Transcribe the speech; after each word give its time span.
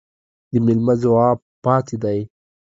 د 0.51 0.53
ميلمه 0.65 0.93
جواب 1.01 1.37
پاتى 1.63 1.95
دى. 2.03 2.19